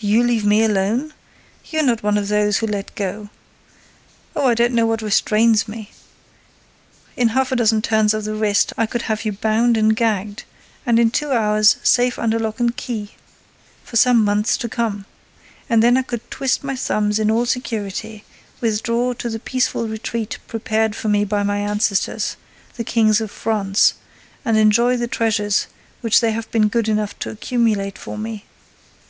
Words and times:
You 0.00 0.24
leave 0.24 0.44
me 0.44 0.64
alone? 0.64 1.14
You're 1.66 1.84
not 1.84 2.02
one 2.02 2.18
of 2.18 2.26
those 2.26 2.56
who 2.56 2.66
let 2.66 2.92
go! 2.96 3.28
Oh, 4.34 4.48
I 4.48 4.54
don't 4.54 4.72
know 4.74 4.84
what 4.84 5.00
restrains 5.00 5.68
me! 5.68 5.92
In 7.16 7.28
half 7.28 7.52
a 7.52 7.54
dozen 7.54 7.80
turns 7.80 8.14
of 8.14 8.24
the 8.24 8.34
wrist, 8.34 8.72
I 8.76 8.86
could 8.86 9.02
have 9.02 9.24
you 9.24 9.30
bound 9.30 9.76
and 9.76 9.94
gagged—and, 9.94 10.98
in 10.98 11.12
two 11.12 11.30
hours, 11.30 11.76
safe 11.84 12.18
under 12.18 12.36
lock 12.36 12.58
and 12.58 12.76
key, 12.76 13.12
for 13.84 13.94
some 13.96 14.24
months 14.24 14.56
to 14.56 14.68
come. 14.68 15.06
And 15.70 15.84
then 15.84 15.96
I 15.96 16.02
could 16.02 16.28
twist 16.32 16.64
my 16.64 16.74
thumbs 16.74 17.20
in 17.20 17.30
all 17.30 17.46
security, 17.46 18.24
withdraw 18.60 19.12
to 19.12 19.30
the 19.30 19.38
peaceful 19.38 19.86
retreat 19.86 20.36
prepared 20.48 20.96
for 20.96 21.08
me 21.08 21.24
by 21.24 21.44
my 21.44 21.60
ancestors, 21.60 22.34
the 22.76 22.82
Kings 22.82 23.20
of 23.20 23.30
France, 23.30 23.94
and 24.44 24.56
enjoy 24.56 24.96
the 24.96 25.06
treasures 25.06 25.68
which 26.00 26.20
they 26.20 26.32
have 26.32 26.50
been 26.50 26.66
good 26.66 26.88
enough 26.88 27.16
to 27.20 27.30
accumulate 27.30 27.96
for 27.96 28.18
me. 28.18 28.46